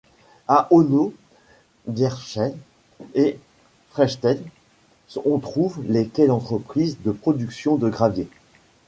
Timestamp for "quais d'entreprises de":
6.07-7.11